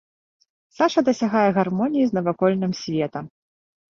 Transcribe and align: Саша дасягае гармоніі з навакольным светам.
Саша 0.77 1.01
дасягае 1.09 1.43
гармоніі 1.57 2.05
з 2.07 2.11
навакольным 2.19 2.71
светам. 2.81 3.25